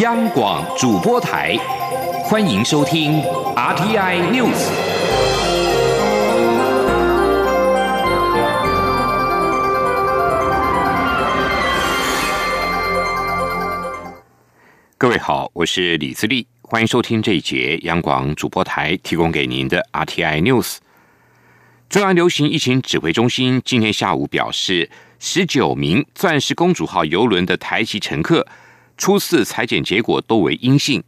[0.00, 1.54] 央广主播台，
[2.24, 3.20] 欢迎收听
[3.54, 4.70] RTI News。
[14.96, 20.78] 各位好，我是李自立，欢迎收听这一节央广主播台提供给您的 RTI News。
[21.90, 28.46] 中央流行疫情指挥中心今天下午表示，十九名“钻石公主号”游轮的台籍乘客
[29.00, 31.02] 初次裁剪结果都为阴性，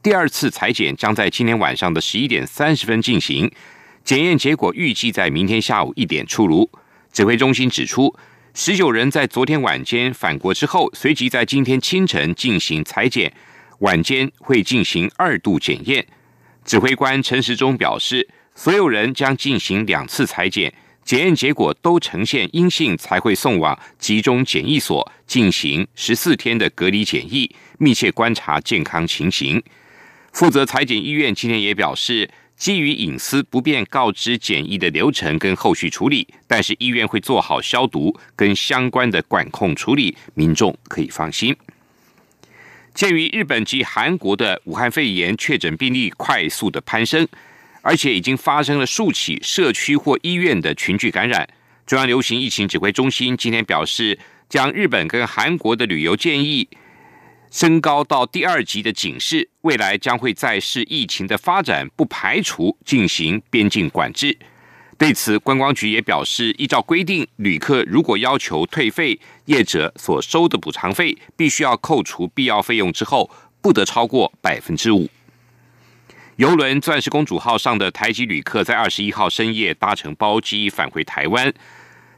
[0.00, 3.50] 第二次裁剪将在今天晚上的十一点三十分进行，
[4.04, 6.70] 检验结果预计在明天下午一点出炉。
[7.12, 8.14] 指挥中心指出，
[8.54, 13.34] 十九人在昨天晚间返国之后，随即在今天清晨进行裁剪，
[13.80, 16.06] 晚间会进行二度检验。
[16.64, 18.28] 指挥官陈时中表示。
[18.54, 20.70] 所有人将进行两次裁剪，
[21.04, 29.62] 检验结果都呈现阴性，才会送往集中检疫所进行十四天的隔离检疫，密切观察健康情形。
[30.32, 41.54] 负责裁剪医院今天也表示，基于隐私不便告知检疫的流程跟后续处理，但是医院会做好消毒跟相关的管控处理，民众可以放心。
[42.94, 47.26] 鉴于日本及韩国的武汉肺炎确诊病例快速的攀升。
[47.82, 51.46] 而且已经发生了数起社区或医院的群聚感染。
[51.84, 56.68] 中央流行疫情指挥中心今天表示，将日本跟韩国的旅游建议
[57.50, 64.38] 升高到第二级的警示，未来将会在视疫情的发展，不排除进行边境管制。
[64.96, 73.28] 对此，观光局也表示，依照规定，旅客如果要求退费，业者所收的补偿费必须要扣除必要费用之后，
[73.60, 75.08] 不得超过百分之五。
[76.42, 81.54] 游轮“钻石公主号”上的台籍旅客在二十一号深夜搭乘包机返回台湾。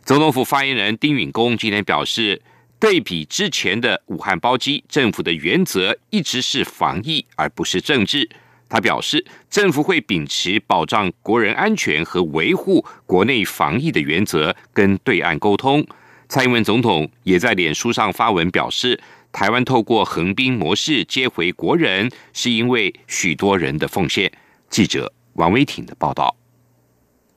[0.02, 2.40] 总统府发言人丁允恭今天表示，
[2.80, 8.26] 对比之前的武汉包机，政府的原则一直是防疫而不是政治。
[8.66, 15.86] 他表示，政府会秉持保障国人安全和维护国内防疫的原则，跟对岸沟通。
[16.30, 18.98] 蔡英文总统也在脸书上发文表示。
[19.34, 24.30] 台湾透过横滨模式接回国人，是因为许多人的奉献。
[24.70, 26.36] 记者王威挺的报道。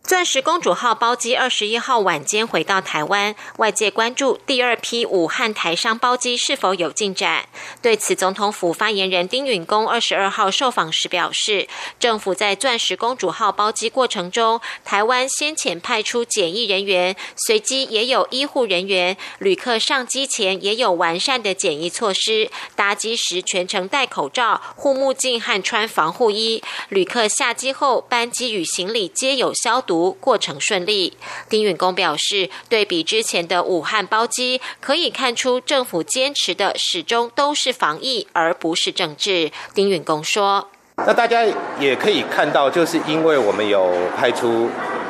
[0.07, 7.49] 钻石公主号包机二十一号晚间回到台湾，外界关注第二批武汉台商包机是否有进展。
[7.81, 11.67] 对此，总统府发言人丁允恭二十二号受访时表示，
[11.99, 29.96] 政府在钻石公主号包机过程中，台湾先前派出检疫人员，随机也有医护人员，旅客上机前也有完善的检疫措施，搭机时全程戴口罩、护目镜和穿防护衣，旅客下机后班机与行李皆有消毒。
[30.19, 31.17] 过程顺利，
[31.49, 39.51] 丁允恭表示，对比之前的武汉包机，可以看出政府坚持的始终都是防疫，而不是政治。
[39.73, 40.69] 丁允恭说
[41.05, 41.45] ：“那大家
[41.79, 44.69] 也可以看到，就是因为我们有派出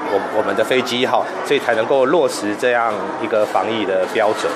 [0.09, 2.93] 我我们的飞机哈，所以才能够落实这样
[3.23, 4.51] 一个防疫的标准。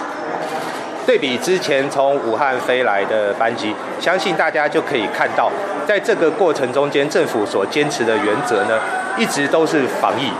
[1.12, 5.52] 对比之前从武汉飞来的班机，相信大家就可以看到，
[5.86, 8.80] 在这个过程中间，政府所坚持的原则呢。”
[9.20, 10.32] 一直都是防疫，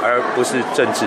[0.00, 1.06] 而不是政治。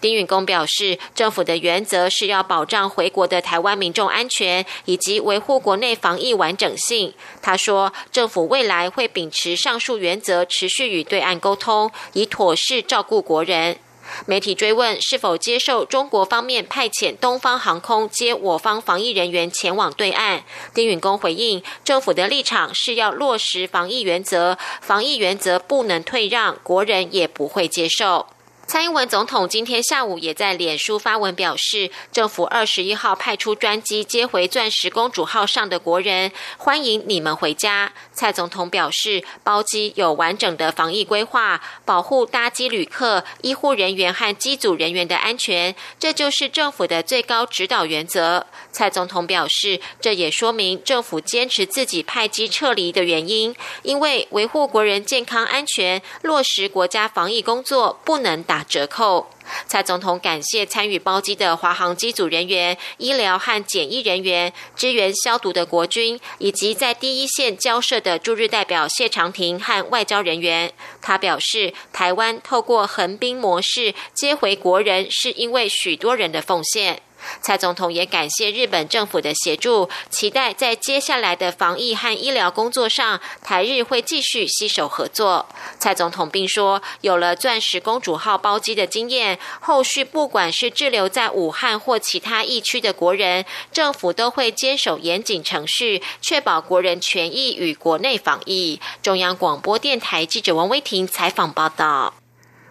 [0.00, 7.12] 丁允恭表示，政府的原则是要保障回国的台湾民众安全，以及维护国内防疫完整性。
[7.42, 13.78] 他说，政府未来会秉持上述原则，持续与对岸沟通，以妥善照顾国人。
[14.26, 20.42] 媒体追问是否接受中国方面派遣东方航空接我方防疫人员前往对岸，
[20.74, 28.26] 丁允恭回应，政府的立场是要落实防疫原则，防疫原则不能退让，国人也不会接受。
[28.72, 37.92] 蔡英文总统今天下午也在脸书发文表示，政府二十一号派出专机接回“钻石公主号”上的国人，欢迎你们回家。
[38.14, 48.46] 蔡总统表示，包机有完整的防疫规划，保护搭机旅客、医护人员和机组人员的安全，这就是政府的最高指导原则。
[48.72, 59.28] 蔡总统表示，这也说明政府坚持自己派机撤离的原因，因为维护国人健康安全、落实国家防疫工作不能打折扣。
[59.66, 70.72] 蔡总统感谢参与包机的华航机组人员、医疗和检疫人员、支援消毒的国军，以及在第一线交涉的驻日代表谢长廷和外交人员。
[71.00, 77.02] 他表示，台湾透过横滨模式接回国人，是因为许多人的奉献。
[77.40, 85.46] 蔡总统也感谢日本政府的协助，期待在接下来的防疫和医疗工作上，台日会继续携手合作。
[85.78, 98.80] 蔡总统并说，有了钻石公主号包机的经验，后续不管是滞留在武汉或其他疫区的国人，政府都会坚守严谨程序，确保国人权益与国内防疫。
[99.02, 102.14] 中央广播电台记者王威婷采访报道。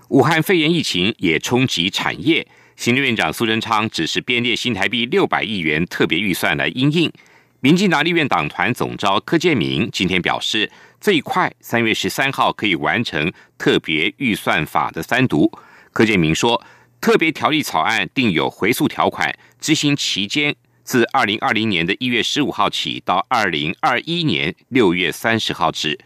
[0.09, 2.47] 武汉肺炎疫情也冲击产业。
[2.81, 7.13] 行政院长苏贞昌指示编列新台币六百亿元特别预算来应应。
[7.59, 10.67] 民进党立院党团总召柯建明今天表示，
[10.99, 15.51] 最快三月十三号可以完成特别预算法的三读。
[15.93, 16.59] 柯建明说，
[16.99, 25.99] 特别条例草案定有回溯条款，执行期间自二零二零年的一月十五号起到二零二一年六月三十号止。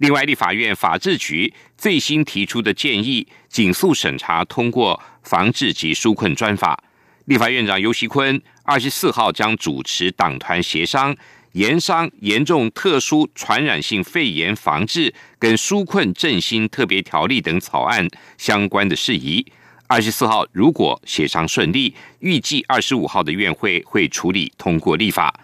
[0.00, 6.82] 另外，立法院法制局最新提出的建议，紧速审查通过防治及纾困专法。
[7.26, 11.14] 立法院长尤锡坤二十四号将主持党团协商，
[11.52, 18.08] 研商严重特殊传染性肺炎防治跟纾困振兴特别条例等草案
[18.38, 19.44] 相关的事宜。
[19.86, 25.38] 二十四号如果协商顺利，预计二十五号的院会会处理通过立法。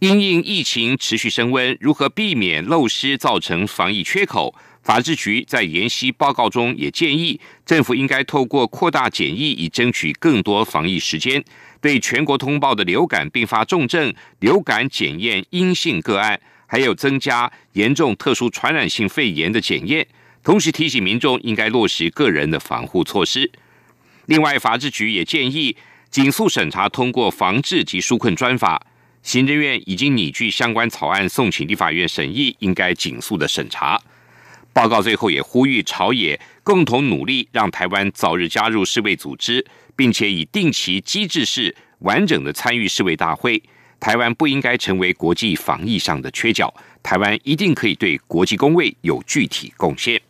[0.00, 4.54] 因应疫情持续升温，如何避免漏失造成防疫缺口？
[4.82, 11.42] 法制局在研析报告中也建议，政府应该透过扩大检疫，以争取更多防疫时间。
[11.80, 20.06] 对全国通报的流感并发重症、流感检验阴性个案，还有增加严重特殊传染性肺炎的检验。
[20.42, 23.50] 同时提醒民众应该落实个人的防护措施。
[24.26, 25.74] 另外，法制局也建议
[26.10, 28.86] 紧速审查通过防治及纾困专法。
[29.26, 34.00] 行政院已经拟具相关草案送请立法院审议，应该紧速的审查。
[34.72, 43.60] 报告最后也呼吁朝野共同努力，让台湾早日加入世卫组织，并且以定期机制式完整的参与世卫大会。
[43.98, 50.22] 台湾不应该成为国际防疫上的缺角，台湾一定可以对国际公卫有具体贡献。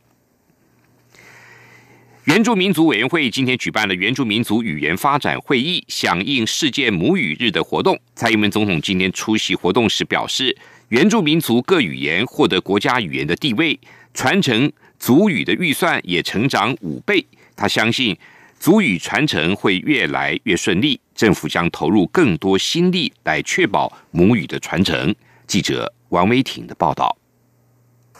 [2.26, 7.96] 原住民族委员会今天举办了原住民族语言发展会议，响应世界母语日的活动。
[8.16, 10.56] 蔡英文总统今天出席活动时表示，
[10.88, 13.78] 原住民族各语言获得国家语言的地位，
[14.12, 14.68] 传承
[14.98, 17.24] 族语的预算也成长五倍。
[17.54, 18.16] 他相信
[18.58, 25.14] 族语传承会越来越顺利，政府将投入更多心力来确保母语的传承。
[25.46, 27.16] 记者王威婷的报道。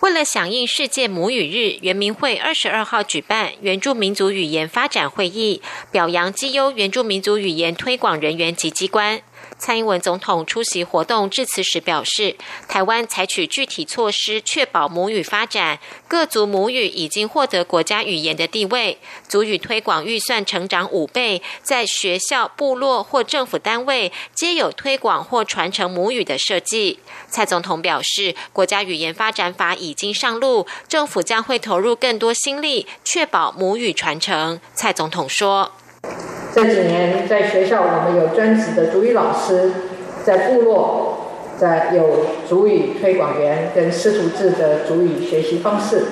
[0.01, 9.23] 为了响应世界母语日，原民会二十二号举办原住民族语言发展会议，表扬绩优原住民族语言推广人员及机关。
[9.59, 12.37] 蔡英文总统出席活动致辞时表示，
[12.69, 27.01] 台湾采取具体措施确保母语发展，各族母语已经获得国家语言的地位，族语推广预算成长五倍，在学校、部落或政府单位皆有推广或传承母语的设计。
[27.29, 34.61] 蔡总统表示，国家语言发展法已经上路，政府将会投入更多心力，确保母语传承。
[34.75, 35.73] 蔡总统说。
[36.57, 39.73] 这几年在学校，我们有专职的主语老师；
[40.25, 41.19] 在部落，
[41.59, 46.05] 在有主语推广员跟师徒制的主语学习方式。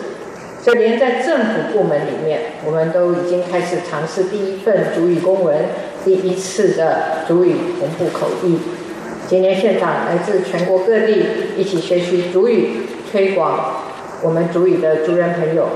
[0.62, 5.56] 就连在政府部门里面，我们都已经开始尝试第一份主语公文，
[6.04, 8.58] 第一次的主语同步口译。
[9.26, 11.24] 今年现场来自全国各地
[11.56, 13.76] 一起学习主语推广
[14.20, 15.68] 我们主语的族人朋友，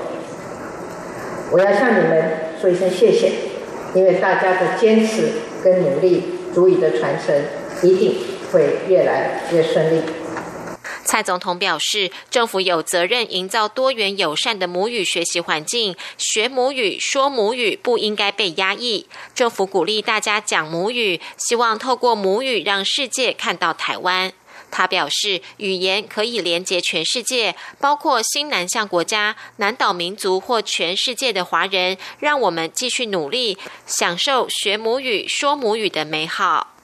[1.53, 2.25] 我要向你们
[2.61, 3.48] 说一声谢谢。
[3.99, 5.29] 因为大家的坚持
[5.61, 6.23] 跟努力，
[6.55, 7.35] 足以的传承
[7.83, 8.15] 一定
[8.53, 10.03] 会越来越顺利。
[11.05, 19.09] 蔡总统表示，政府有责任营造多元友善的母语学习环境，学母语、说母语不应该被压抑。
[19.35, 24.33] 政府鼓励大家讲母语，希望透过母语让世界看到台湾。
[24.71, 31.97] 他表示，语言可以连接全世界，包括新南向国家、南岛民族或全世界的华人。
[32.19, 36.75] 让我们继续努力，享受学母语、说母语的美好。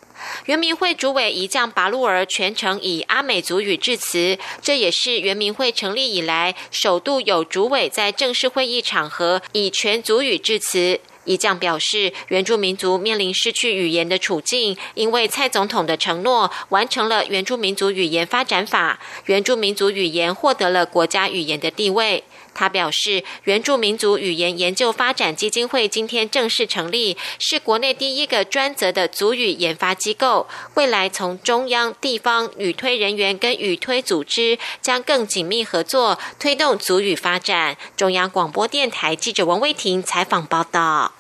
[0.47, 11.01] 原民会主委一将拔路儿全程以阿美族语致辞，这也是原民会成立以来首度有主委在正式会议场合以全族语致辞。
[11.25, 22.25] 一将表示，原住民族面临失去语言的处境，因为蔡总统的承诺，完成了原住民族语言发展法，原住民族语言获得了国家语言的地位。
[22.55, 30.47] 他表示，原住民族语言研究发展基金会今天正式成立，是国内第一个专责的族语研发机构。
[30.75, 37.77] 未来从中央、地方语推人员跟语推组织将更紧密合作，推动族语发展。
[37.97, 41.13] 中央广播电台记者王威婷采访报道。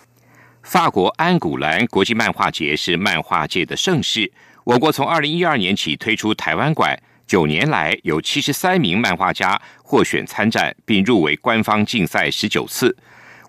[0.62, 4.32] 法国安古兰国际漫画节是漫画界的盛事。
[4.64, 12.96] 我国从二零一二年起推出台湾馆，九年来有七十三名漫画家获选参展，并入围官方竞赛十九次。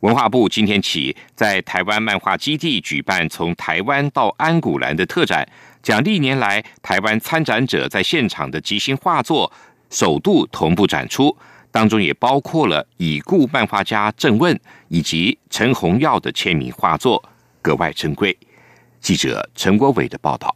[0.02, 5.48] 文化部今天起在台湾漫画基地举办从台湾到安古兰的特展，
[5.82, 9.52] 将历年来台湾参展者在现场的即兴画作
[9.90, 11.36] 首度同步展出。
[11.72, 17.22] 当中也包括了已故漫画家郑问以及陈鸿耀的签名画作，
[17.62, 18.38] 格外珍贵。
[19.02, 20.56] 记者陈国伟的报道。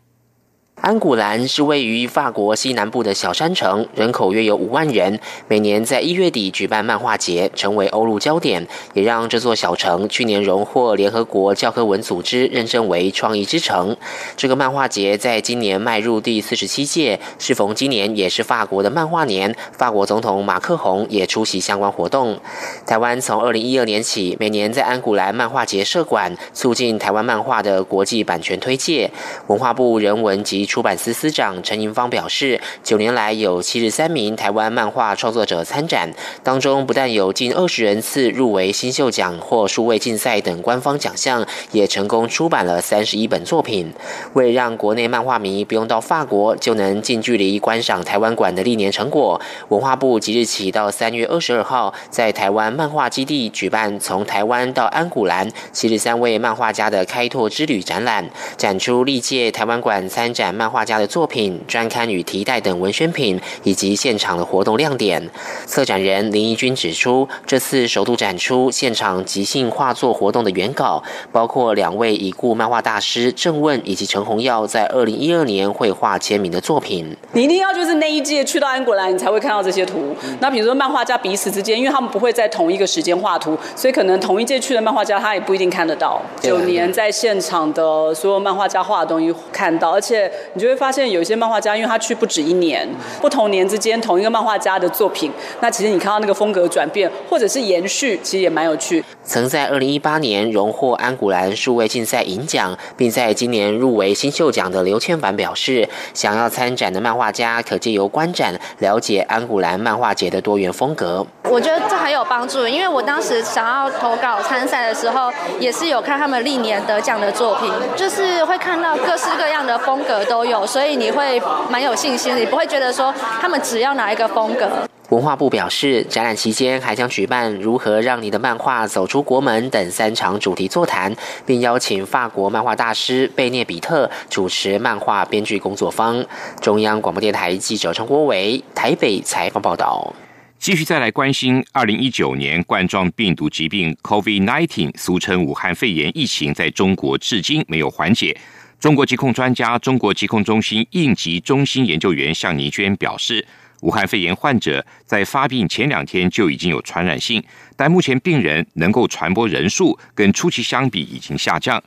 [0.81, 5.19] 安古兰是位于法国西南部的小山城，人口约有五万人。
[5.49, 13.97] 每年在一月底举办漫画节，成为欧陆焦点，也让这座小城去年荣获联合国教科文组织认证为创意之城。
[14.37, 22.39] 这个漫画节在今年迈入第四十七届，适逢今年也是法国的漫画年，法国总统马克宏也出席相关活动。
[22.87, 29.11] 台湾从二零一二年起，每年在安古兰漫画节设馆，促进台湾漫画的国际版权推介。
[29.47, 43.91] 文化部人文及出版司司长陈银芳表示，九年来有七十三名台湾漫画创作者参展，当中不但有近二十人次入围新秀奖或数位竞赛等官方奖项，也成功出版了三十一本作品。
[44.33, 60.58] 为让国内漫画迷不用到法国就能近距离观赏台湾馆的历年成果，文化部即日起到三月二十二号，在台湾漫画基地举办从台湾到安古兰七十三位漫画家的开拓之旅展览，展出历届台湾馆参展。
[60.59, 65.25] 漫画家的作品、专刊与提袋等文宣品，以及现场的活动亮点。
[65.65, 71.01] 策展人林义君指出，这次首度展出现场即兴画作活动的原稿，
[71.31, 77.15] 包括两位已故漫画大师郑问以及陈鸿耀在二零一二年绘画签名的作品。
[77.31, 80.13] 你一定要就是那一届去到安国兰，你才会看到这些图。
[80.41, 86.21] 那比如说漫画家彼此之间，因为他们不会在同一个时间画图，所以可能同一届去的漫画家他也不一定看得到。
[86.41, 90.29] 九年在现场的所有漫画家画的东西看到，而且。
[90.53, 92.87] 你就会发现有一些漫画家，因为他去不止一年，
[93.21, 99.03] 不同年之间同一个漫画家的作品，那其实你看到那个风格转变或者是延续，其实也蛮有趣。
[99.29, 111.23] 曾在二零一八年荣获安古兰数位竞赛银奖，并在今年入围新秀奖的刘千凡表示，想要参展的漫画家可借由观展了解安古兰漫画节的多元风格。
[111.43, 124.67] 我觉得这很有帮助，因为我当时想要投稿参赛的时候，也是有看他们历年得奖的作品，就是会看到各式各样的风格都有，所以你会蛮有信心，你不会觉得说他们只要哪一个风格。
[125.09, 131.11] 文化部表示，展览期间还将举办“如何让你的漫画走出国门”等三场主题座谈，
[131.47, 136.23] 并邀请法国漫画大师贝涅比特主持漫画编剧工作坊。
[136.61, 140.13] 中央广播电台记者陈国伟台北采访报道。
[140.59, 148.37] 继续再来关心，二零一九年冠状病毒疾病 （COVID-19） 俗称武汉肺炎疫情，在中国至今没有缓解。
[148.79, 153.45] 中国疾控专家、中国疾控中心应急中心研究员向倪娟表示，
[153.81, 157.43] 武汉肺炎患者在发病前两天就已经有传染性，
[157.75, 161.81] 但目前病人能够传播人数跟初期相比已经下降。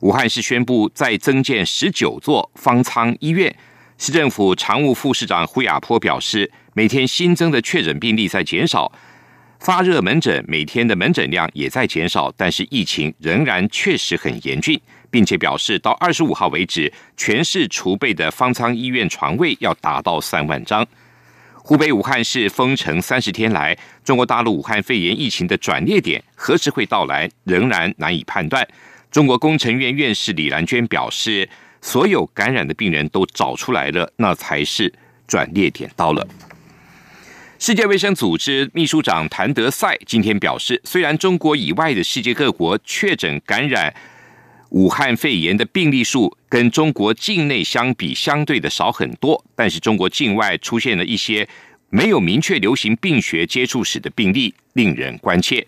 [0.00, 3.54] 武汉市宣布再增建十九座方舱医院。
[3.98, 8.90] 市政府常务副市长胡亚坡表示，每天新增的确诊病例在减少，
[9.58, 20.86] 发热门诊每天的门诊量也在减少，但是疫情仍然确实很严峻，并且表示到二十五号为止，全市储备的方舱医院床位要达到三万张。
[21.70, 28.66] 湖北武汉市封城三十天来，中国大陆武汉肺炎疫情的转捩点何时会到来，仍然难以判断。
[29.08, 31.48] 中国工程院院士李兰娟表示。
[31.80, 34.92] 所有感染的病人都找出来了，那才是
[35.26, 36.26] 转捩点到了。
[37.58, 43.94] 世界卫生组织秘书长谭德赛今天表示，虽然中国以外的世界各国确诊感染
[44.70, 51.48] 武汉肺炎的病例数跟中国境内相比相对的少很多，但是中国境外出现了一些
[51.88, 55.66] 没有明确流行病学接触史的病例，令人关切。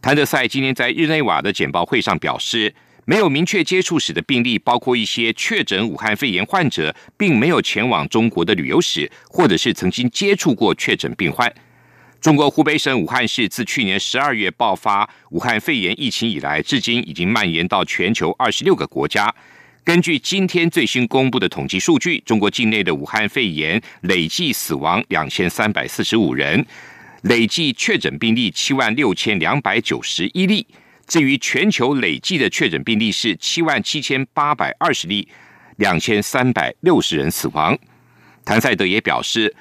[0.00, 2.74] 谭德赛今天在日内瓦的简报会上表示。
[3.04, 11.50] 没有明确接触史的病例，包括一些确诊武汉肺炎患者，并没有前往中国的旅游史，或者是曾经接触过确诊病患。
[12.20, 19.32] 中国湖北省武汉市自去年十二月爆发武汉肺炎疫情以来，至今已经蔓延到全球二十六个国家。
[19.84, 26.66] 根据今天最新公布的统计数据，中国境内的武汉肺炎累计死亡两千三百四十五人，
[27.22, 30.66] 累计确诊病例七万六千两百九十一例。
[31.06, 35.26] 至于全球累计的确诊病例是七万七千八百二十例，
[35.76, 37.78] 两千三百六十人死亡。
[38.44, 39.54] 谭赛德也表示，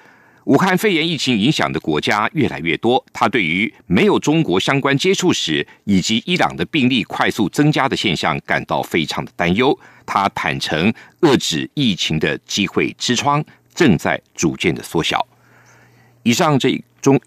[0.48, 9.78] 武汉肺炎疫情影响的国家越来越多，他对于没有中国相关接触史以及伊朗的病例快速增加的现象感到非常的担忧。
[10.06, 13.44] 他坦诚，遏制疫情的机会之窗
[13.76, 15.28] 正在逐渐的缩小。
[16.24, 17.20] 以上这中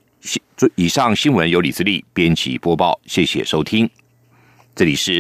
[0.75, 3.91] 以上新闻由李自力编辑播报，谢谢收听，
[4.75, 5.19] 这里是。